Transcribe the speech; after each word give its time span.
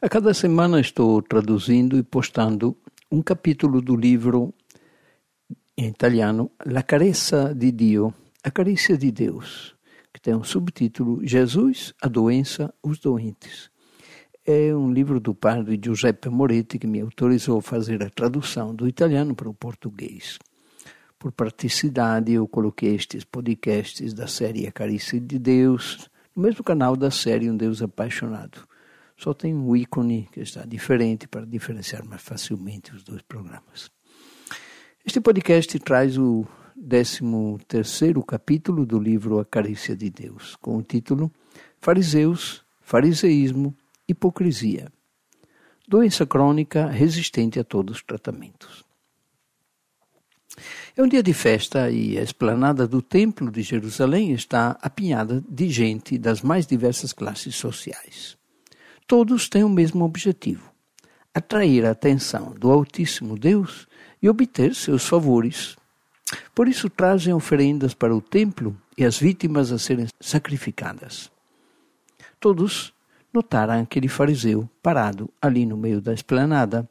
A 0.00 0.08
cada 0.08 0.32
semana 0.32 0.80
estou 0.80 1.20
traduzindo 1.20 1.98
e 1.98 2.04
postando 2.04 2.76
um 3.10 3.20
capítulo 3.20 3.82
do 3.82 3.96
livro 3.96 4.54
em 5.76 5.88
italiano 5.88 6.52
La 6.64 6.84
carezza 6.84 7.52
di 7.52 7.72
Dio, 7.72 8.14
a 8.44 8.48
carícia 8.48 8.96
de 8.96 9.10
Deus, 9.10 9.74
que 10.14 10.20
tem 10.20 10.36
um 10.36 10.44
subtítulo 10.44 11.18
Jesus, 11.26 11.92
a 12.00 12.06
doença, 12.06 12.72
os 12.80 13.00
doentes. 13.00 13.72
É 14.46 14.72
um 14.72 14.92
livro 14.92 15.18
do 15.18 15.34
padre 15.34 15.80
Giuseppe 15.84 16.28
Moretti 16.28 16.78
que 16.78 16.86
me 16.86 17.00
autorizou 17.00 17.58
a 17.58 17.62
fazer 17.62 18.00
a 18.00 18.08
tradução 18.08 18.72
do 18.72 18.86
italiano 18.86 19.34
para 19.34 19.50
o 19.50 19.54
português. 19.54 20.38
Por 21.18 21.32
praticidade, 21.32 22.32
eu 22.32 22.46
coloquei 22.46 22.94
estes 22.94 23.24
podcasts 23.24 24.14
da 24.14 24.28
série 24.28 24.64
A 24.68 24.70
Carícia 24.70 25.20
de 25.20 25.40
Deus 25.40 26.08
no 26.36 26.44
mesmo 26.44 26.62
canal 26.62 26.94
da 26.94 27.10
série 27.10 27.50
Um 27.50 27.56
Deus 27.56 27.82
Apaixonado 27.82 28.67
só 29.18 29.34
tem 29.34 29.52
um 29.52 29.74
ícone 29.74 30.28
que 30.32 30.40
está 30.40 30.64
diferente 30.64 31.26
para 31.26 31.44
diferenciar 31.44 32.04
mais 32.04 32.22
facilmente 32.22 32.94
os 32.94 33.02
dois 33.02 33.20
programas. 33.22 33.90
Este 35.04 35.20
podcast 35.20 35.76
traz 35.80 36.16
o 36.16 36.46
13 36.88 37.22
terceiro 37.66 38.22
capítulo 38.22 38.86
do 38.86 38.98
livro 39.00 39.40
A 39.40 39.44
Carícia 39.44 39.96
de 39.96 40.08
Deus, 40.08 40.54
com 40.56 40.76
o 40.76 40.82
título 40.82 41.32
Fariseus, 41.80 42.64
Fariseísmo, 42.80 43.76
Hipocrisia. 44.06 44.92
Doença 45.88 46.24
crônica 46.24 46.86
resistente 46.86 47.58
a 47.58 47.64
todos 47.64 47.96
os 47.96 48.02
tratamentos. 48.04 48.84
É 50.96 51.02
um 51.02 51.08
dia 51.08 51.22
de 51.22 51.32
festa 51.32 51.90
e 51.90 52.16
a 52.18 52.22
esplanada 52.22 52.86
do 52.86 53.02
Templo 53.02 53.50
de 53.50 53.62
Jerusalém 53.62 54.32
está 54.32 54.78
apinhada 54.80 55.42
de 55.48 55.68
gente 55.68 56.18
das 56.18 56.40
mais 56.40 56.66
diversas 56.66 57.12
classes 57.12 57.56
sociais 57.56 58.37
todos 59.08 59.48
têm 59.48 59.64
o 59.64 59.68
mesmo 59.68 60.04
objetivo: 60.04 60.70
atrair 61.34 61.86
a 61.86 61.90
atenção 61.90 62.52
do 62.52 62.70
Altíssimo 62.70 63.36
Deus 63.36 63.88
e 64.22 64.28
obter 64.28 64.74
seus 64.74 65.08
favores. 65.08 65.76
Por 66.54 66.68
isso 66.68 66.90
trazem 66.90 67.32
oferendas 67.32 67.94
para 67.94 68.14
o 68.14 68.20
templo 68.20 68.76
e 68.96 69.04
as 69.04 69.18
vítimas 69.18 69.72
a 69.72 69.78
serem 69.78 70.06
sacrificadas. 70.20 71.32
Todos 72.38 72.92
notaram 73.32 73.80
aquele 73.80 74.08
fariseu 74.08 74.68
parado 74.82 75.30
ali 75.40 75.64
no 75.64 75.76
meio 75.76 76.02
da 76.02 76.12
esplanada. 76.12 76.88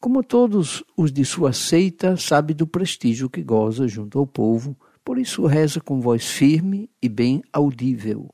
Como 0.00 0.24
todos 0.24 0.82
os 0.96 1.12
de 1.12 1.24
sua 1.24 1.52
seita, 1.52 2.16
sabe 2.16 2.52
do 2.52 2.66
prestígio 2.66 3.30
que 3.30 3.42
goza 3.42 3.86
junto 3.86 4.18
ao 4.18 4.26
povo, 4.26 4.76
por 5.04 5.18
isso 5.18 5.46
reza 5.46 5.80
com 5.80 6.00
voz 6.00 6.26
firme 6.26 6.90
e 7.00 7.08
bem 7.08 7.42
audível. 7.52 8.28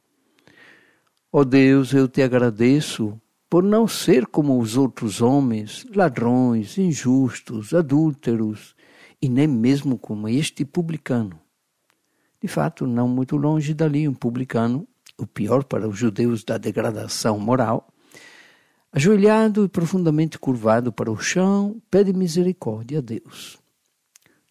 Ó 1.32 1.42
oh 1.42 1.44
Deus, 1.44 1.92
eu 1.92 2.08
te 2.08 2.22
agradeço 2.22 3.20
por 3.48 3.62
não 3.62 3.86
ser 3.86 4.26
como 4.26 4.58
os 4.58 4.76
outros 4.76 5.22
homens, 5.22 5.86
ladrões, 5.94 6.76
injustos, 6.76 7.72
adúlteros, 7.72 8.74
e 9.22 9.28
nem 9.28 9.46
mesmo 9.46 9.96
como 9.96 10.28
este 10.28 10.64
publicano. 10.64 11.40
De 12.42 12.48
fato, 12.48 12.84
não 12.84 13.06
muito 13.06 13.36
longe 13.36 13.72
dali, 13.72 14.08
um 14.08 14.14
publicano, 14.14 14.88
o 15.16 15.24
pior 15.24 15.62
para 15.62 15.88
os 15.88 15.96
judeus 15.96 16.42
da 16.42 16.58
degradação 16.58 17.38
moral, 17.38 17.88
ajoelhado 18.90 19.64
e 19.64 19.68
profundamente 19.68 20.36
curvado 20.36 20.92
para 20.92 21.12
o 21.12 21.16
chão, 21.16 21.80
pede 21.88 22.12
misericórdia 22.12 22.98
a 22.98 23.02
Deus. 23.02 23.56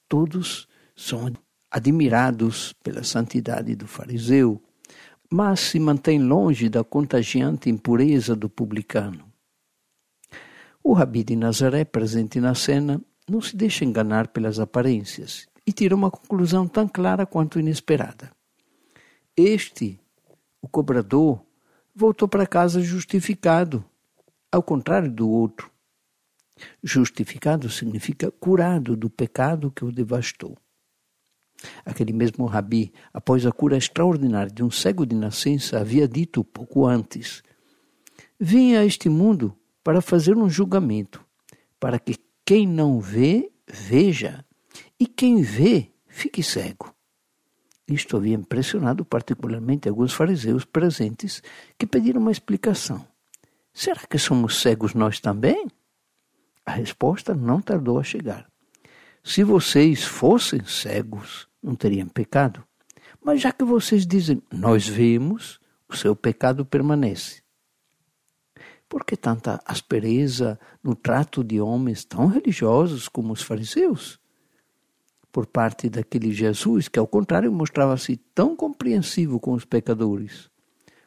Todos 0.08 0.66
são 0.96 1.34
admirados 1.70 2.72
pela 2.82 3.04
santidade 3.04 3.76
do 3.76 3.86
fariseu, 3.86 4.64
mas 5.32 5.60
se 5.60 5.80
mantém 5.80 6.20
longe 6.20 6.70
da 6.70 6.84
contagiante 6.84 7.70
impureza 7.70 8.36
do 8.36 8.50
publicano. 8.50 9.32
O 10.84 10.94
rabi 10.94 11.24
de 11.24 11.36
Nazaré, 11.36 11.86
presente 11.86 12.40
na 12.40 12.56
cena, 12.56 13.00
não 13.30 13.42
se 13.42 13.56
deixa 13.56 13.86
enganar 13.86 14.30
pelas 14.30 14.60
aparências 14.60 15.48
e 15.66 15.72
tira 15.72 15.96
uma 15.96 16.10
conclusão 16.10 16.68
tão 16.68 16.88
clara 16.88 17.28
quanto 17.28 17.60
inesperada. 17.60 18.32
Este, 19.38 20.00
o 20.62 20.68
cobrador, 20.68 21.40
voltou 21.94 22.28
para 22.28 22.48
casa 22.48 22.82
justificado, 22.82 23.86
ao 24.52 24.64
contrário 24.64 25.12
do 25.12 25.30
outro. 25.30 25.70
Justificado 26.84 27.70
significa 27.70 28.32
curado 28.32 28.98
do 28.98 29.10
pecado 29.10 29.72
que 29.72 29.86
o 29.86 29.92
devastou. 29.92 30.58
Aquele 31.86 32.14
mesmo 32.14 32.46
rabi, 32.46 32.94
após 33.14 33.46
a 33.46 33.52
cura 33.52 33.78
extraordinária 33.78 34.52
de 34.52 34.64
um 34.64 34.72
cego 34.72 35.06
de 35.06 35.16
nascença, 35.16 35.80
havia 35.80 36.08
dito 36.08 36.44
pouco 36.44 36.86
antes: 36.86 37.44
Vim 38.40 38.76
a 38.76 38.86
este 38.86 39.10
mundo 39.10 39.56
para 39.84 40.02
fazer 40.02 40.38
um 40.38 40.50
julgamento, 40.50 41.24
para 41.80 42.00
que 42.00 42.16
quem 42.46 42.68
não 42.68 43.00
vê, 43.00 43.52
veja, 43.68 44.46
e 45.00 45.06
quem 45.06 45.42
vê, 45.42 45.92
fique 46.08 46.42
cego. 46.42 46.94
Isto 47.88 48.18
havia 48.18 48.36
impressionado 48.36 49.04
particularmente 49.04 49.90
alguns 49.90 50.14
fariseus 50.14 50.64
presentes 50.64 51.42
que 51.78 51.88
pediram 51.88 52.22
uma 52.22 52.32
explicação. 52.32 53.06
Será 53.74 54.02
que 54.08 54.18
somos 54.20 54.62
cegos 54.62 54.94
nós 54.94 55.20
também? 55.20 55.68
A 56.66 56.72
resposta 56.72 57.34
não 57.34 57.62
tardou 57.62 58.00
a 58.00 58.04
chegar. 58.04 58.48
Se 59.24 59.44
vocês 59.44 60.04
fossem 60.04 60.64
cegos, 60.66 61.49
não 61.62 61.76
teriam 61.76 62.08
pecado. 62.08 62.64
Mas 63.24 63.42
já 63.42 63.52
que 63.52 63.64
vocês 63.64 64.06
dizem, 64.06 64.42
nós 64.52 64.88
vemos, 64.88 65.60
o 65.88 65.96
seu 65.96 66.16
pecado 66.16 66.66
permanece. 66.66 67.42
Por 68.88 69.06
que 69.06 69.16
tanta 69.16 69.62
aspereza 69.66 70.60
no 70.84 70.96
trato 70.96 71.44
de 71.44 71.62
homens 71.62 72.04
tão 72.04 72.28
religiosos 72.28 73.08
como 73.08 73.34
os 73.34 73.42
fariseus? 73.42 74.20
Por 75.32 75.46
parte 75.46 75.90
daquele 75.90 76.32
Jesus 76.32 76.88
que, 76.88 76.98
ao 76.98 77.06
contrário, 77.06 77.52
mostrava-se 77.52 78.18
tão 78.34 78.56
compreensivo 78.56 79.40
com 79.40 79.54
os 79.54 79.64
pecadores. 79.64 80.50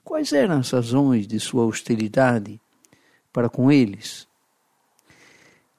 Quais 0.05 0.33
eram 0.33 0.59
as 0.59 0.71
razões 0.71 1.27
de 1.27 1.41
sua 1.41 1.65
hostilidade 1.65 2.61
para 3.33 3.49
com 3.49 3.71
eles? 3.71 4.29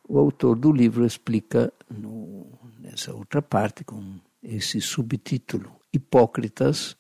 O 0.08 0.20
autor 0.20 0.58
do 0.58 0.72
livro 0.72 1.06
explica 1.06 1.72
no, 1.90 2.48
nessa 2.80 3.14
outra 3.14 3.42
parte, 3.42 3.86
com 3.86 4.20
esse 4.44 4.82
subtítulo, 4.82 5.72
hipócritas, 5.94 6.98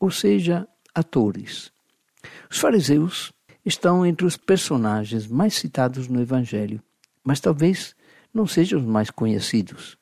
ou 0.00 0.10
seja, 0.10 0.66
atores. 0.94 1.70
Os 2.50 2.58
fariseus 2.58 3.32
estão 3.64 4.06
entre 4.06 4.26
os 4.26 4.36
personagens 4.36 5.26
mais 5.26 5.54
citados 5.54 6.08
no 6.08 6.20
Evangelho, 6.20 6.82
mas 7.22 7.40
talvez 7.40 7.94
não 8.32 8.46
sejam 8.46 8.80
os 8.80 8.86
mais 8.86 9.10
conhecidos. 9.10 9.98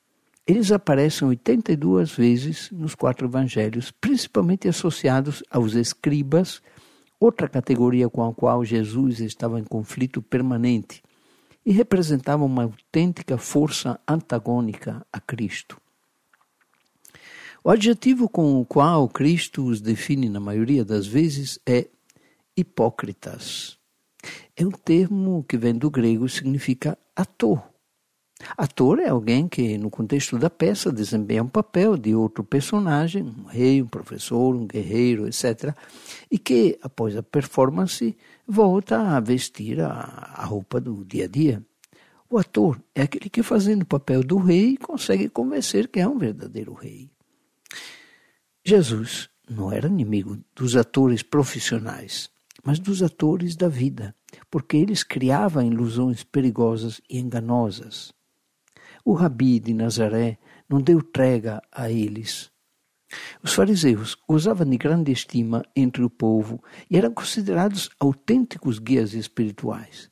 Eles 0.47 0.71
aparecem 0.71 1.27
82 1.27 2.13
vezes 2.13 2.71
nos 2.71 2.95
quatro 2.95 3.27
evangelhos, 3.27 3.91
principalmente 3.91 4.69
associados 4.69 5.43
aos 5.51 5.75
escribas, 5.75 6.63
outra 7.19 7.49
categoria 7.49 8.09
com 8.09 8.25
a 8.25 8.33
qual 8.33 8.65
Jesus 8.65 9.19
estava 9.19 9.59
em 9.59 9.65
conflito 9.65 10.23
permanente, 10.23 11.03
e 11.65 11.73
representavam 11.73 12.47
uma 12.47 12.63
autêntica 12.63 13.37
força 13.37 13.99
antagônica 14.07 15.05
a 15.13 15.19
Cristo. 15.19 15.81
O 17.67 17.71
adjetivo 17.71 18.29
com 18.29 18.61
o 18.61 18.65
qual 18.65 19.09
Cristo 19.09 19.65
os 19.65 19.81
define 19.81 20.29
na 20.29 20.39
maioria 20.39 20.85
das 20.85 21.05
vezes 21.05 21.59
é 21.67 21.89
hipócritas. 22.57 23.77
É 24.57 24.65
um 24.65 24.71
termo 24.71 25.45
que 25.49 25.57
vem 25.57 25.75
do 25.75 25.91
grego 25.91 26.27
e 26.27 26.31
significa 26.31 26.97
ator. 27.17 27.61
Ator 28.57 29.01
é 29.01 29.09
alguém 29.09 29.49
que, 29.49 29.77
no 29.79 29.91
contexto 29.91 30.39
da 30.39 30.49
peça, 30.49 30.93
desempenha 30.93 31.43
um 31.43 31.49
papel 31.49 31.97
de 31.97 32.15
outro 32.15 32.45
personagem, 32.45 33.25
um 33.25 33.47
rei, 33.47 33.83
um 33.83 33.89
professor, 33.89 34.55
um 34.55 34.65
guerreiro, 34.65 35.27
etc., 35.27 35.75
e 36.31 36.39
que, 36.39 36.79
após 36.81 37.17
a 37.17 37.23
performance, 37.25 38.17
volta 38.47 39.17
a 39.17 39.19
vestir 39.19 39.81
a, 39.81 40.35
a 40.37 40.45
roupa 40.45 40.81
do 40.81 41.05
dia 41.05 41.25
a 41.25 41.29
dia. 41.29 41.61
O 42.31 42.39
ator 42.39 42.81
é 42.95 43.03
aquele 43.03 43.29
que, 43.29 43.43
fazendo 43.43 43.83
o 43.83 43.87
papel 43.87 44.23
do 44.23 44.37
rei, 44.37 44.77
consegue 44.77 45.29
convencer 45.29 45.89
que 45.89 45.99
é 45.99 46.07
um 46.07 46.17
verdadeiro 46.17 46.73
rei. 46.73 47.11
Jesus 48.69 49.31
não 49.49 49.71
era 49.71 49.87
inimigo 49.87 50.43
dos 50.53 50.75
atores 50.75 51.23
profissionais, 51.23 52.29
mas 52.65 52.81
dos 52.81 53.01
atores 53.01 53.55
da 53.55 53.69
vida, 53.69 54.13
porque 54.51 54.77
eles 54.77 55.05
criavam 55.05 55.63
ilusões 55.63 56.25
perigosas 56.25 57.01
e 57.09 57.21
enganosas. 57.21 58.13
O 59.05 59.13
rabi 59.13 59.61
de 59.61 59.73
Nazaré 59.73 60.37
não 60.69 60.83
deu 60.83 61.01
trega 61.01 61.63
a 61.71 61.89
eles. 61.93 62.51
Os 63.41 63.53
fariseus 63.55 64.17
gozavam 64.29 64.69
de 64.69 64.77
grande 64.77 65.13
estima 65.13 65.65
entre 65.77 66.03
o 66.03 66.11
povo 66.11 66.61
e 66.91 66.99
eram 66.99 67.15
considerados 67.15 67.89
autênticos 68.01 68.81
guias 68.81 69.15
espirituais. 69.15 70.11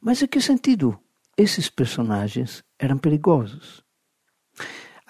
Mas 0.00 0.22
em 0.22 0.28
que 0.28 0.40
sentido 0.40 0.96
esses 1.36 1.68
personagens 1.68 2.62
eram 2.78 2.98
perigosos? 2.98 3.82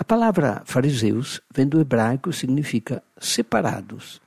A 0.01 0.05
palavra 0.05 0.63
fariseus 0.65 1.43
vem 1.55 1.69
do 1.69 1.79
hebraico 1.79 2.33
significa 2.33 3.03
separados. 3.19 4.19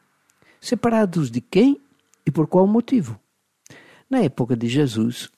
Separados 0.61 1.31
de 1.31 1.41
quem 1.41 1.81
e 2.23 2.29
por 2.29 2.45
qual 2.45 2.67
motivo? 2.67 3.19
Na 4.07 4.19
época 4.19 4.55
de 4.55 4.67
Jesus, 4.67 5.31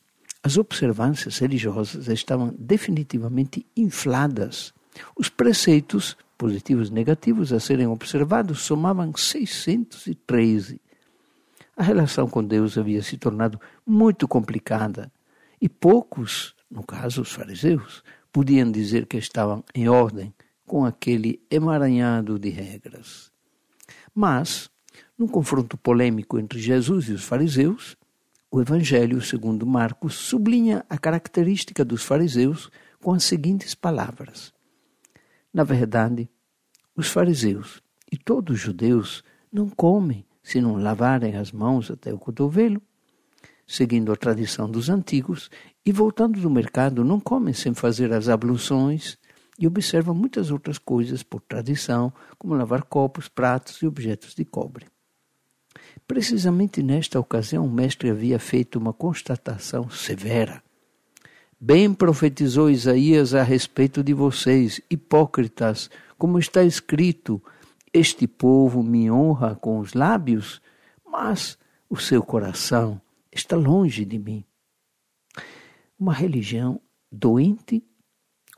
as 0.43 0.57
observâncias 0.57 1.37
religiosas 1.37 2.09
estavam 2.09 2.53
definitivamente 2.59 3.65
infladas. 3.77 4.73
Os 5.15 5.29
preceitos, 5.29 6.17
positivos 6.37 6.89
e 6.89 6.93
negativos, 6.93 7.53
a 7.53 7.59
serem 7.61 7.87
observados 7.87 8.59
somavam 8.59 9.15
613. 9.15 10.81
A 11.77 11.81
relação 11.81 12.27
com 12.27 12.43
Deus 12.43 12.77
havia 12.77 13.01
se 13.01 13.15
tornado 13.15 13.57
muito 13.87 14.27
complicada 14.27 15.09
e 15.61 15.69
poucos, 15.69 16.53
no 16.69 16.83
caso 16.83 17.21
os 17.21 17.31
fariseus, 17.31 18.03
podiam 18.35 18.69
dizer 18.69 19.05
que 19.05 19.15
estavam 19.15 19.63
em 19.73 19.87
ordem 19.87 20.35
com 20.65 20.83
aquele 20.83 21.41
emaranhado 21.49 22.37
de 22.37 22.49
regras. 22.49 23.31
Mas, 24.13 24.69
num 25.17 25.25
confronto 25.25 25.77
polêmico 25.77 26.37
entre 26.37 26.59
Jesus 26.59 27.07
e 27.07 27.13
os 27.13 27.23
fariseus, 27.23 27.95
o 28.51 28.59
Evangelho 28.59 29.21
segundo 29.21 29.65
Marcos 29.65 30.15
sublinha 30.15 30.85
a 30.89 30.97
característica 30.97 31.85
dos 31.85 32.03
fariseus 32.03 32.69
com 33.01 33.13
as 33.13 33.23
seguintes 33.23 33.73
palavras: 33.73 34.53
Na 35.53 35.63
verdade, 35.63 36.29
os 36.93 37.07
fariseus 37.07 37.81
e 38.11 38.17
todos 38.17 38.55
os 38.55 38.61
judeus 38.61 39.23
não 39.49 39.69
comem 39.69 40.25
se 40.43 40.59
não 40.59 40.75
lavarem 40.75 41.37
as 41.37 41.53
mãos 41.53 41.89
até 41.89 42.13
o 42.13 42.19
cotovelo, 42.19 42.81
seguindo 43.67 44.11
a 44.11 44.15
tradição 44.15 44.69
dos 44.69 44.89
antigos, 44.89 45.49
e 45.85 45.91
voltando 45.91 46.39
do 46.39 46.49
mercado 46.49 47.03
não 47.03 47.19
comem 47.19 47.53
sem 47.53 47.73
fazer 47.73 48.11
as 48.11 48.29
abluções 48.29 49.17
e 49.57 49.65
observam 49.65 50.13
muitas 50.13 50.51
outras 50.51 50.77
coisas 50.77 51.23
por 51.23 51.41
tradição, 51.41 52.11
como 52.37 52.55
lavar 52.55 52.83
copos, 52.83 53.27
pratos 53.27 53.81
e 53.81 53.87
objetos 53.87 54.35
de 54.35 54.43
cobre. 54.43 54.85
Precisamente 56.07 56.83
nesta 56.83 57.19
ocasião, 57.19 57.65
o 57.65 57.71
mestre 57.71 58.09
havia 58.09 58.37
feito 58.37 58.77
uma 58.77 58.93
constatação 58.93 59.89
severa. 59.89 60.61
Bem 61.59 61.93
profetizou 61.93 62.69
Isaías 62.69 63.33
a 63.33 63.41
respeito 63.41 64.03
de 64.03 64.13
vocês, 64.13 64.81
hipócritas, 64.89 65.89
como 66.17 66.37
está 66.37 66.63
escrito: 66.63 67.41
Este 67.93 68.27
povo 68.27 68.83
me 68.83 69.09
honra 69.09 69.55
com 69.55 69.79
os 69.79 69.93
lábios, 69.93 70.61
mas 71.05 71.57
o 71.89 71.97
seu 71.97 72.21
coração 72.21 73.01
está 73.35 73.57
longe 73.57 74.05
de 74.05 74.17
mim. 74.17 74.45
Uma 75.99 76.13
religião 76.13 76.81
doente, 77.11 77.83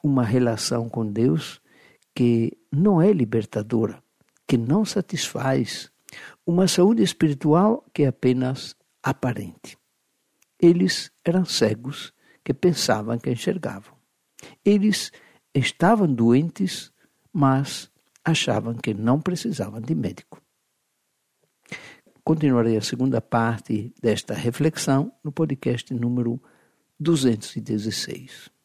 uma 0.04 0.24
relação 0.24 0.88
com 0.88 1.06
Deus 1.06 1.60
que 2.16 2.58
não 2.72 3.02
é 3.02 3.12
libertadora, 3.12 4.02
que 4.48 4.58
não 4.58 4.86
satisfaz, 4.86 5.92
uma 6.46 6.68
saúde 6.68 7.04
espiritual 7.04 7.84
que 7.94 8.04
é 8.04 8.08
apenas 8.08 8.76
aparente. 9.04 9.78
Eles 10.60 11.12
eram 11.26 11.44
cegos 11.44 12.14
que 12.44 12.54
pensavam 12.54 13.18
que 13.18 13.30
enxergavam. 13.30 13.96
Eles 14.64 15.12
estavam 15.54 16.12
doentes, 16.12 16.92
mas 17.34 17.92
achavam 18.24 18.76
que 18.76 18.94
não 18.94 19.20
precisavam 19.20 19.82
de 19.82 19.94
médico. 19.94 20.42
Continuarei 22.28 22.76
a 22.76 22.82
segunda 22.82 23.22
parte 23.22 23.94
desta 24.02 24.34
reflexão 24.34 25.14
no 25.24 25.32
podcast 25.32 25.94
número 25.94 26.42
216. 27.00 28.57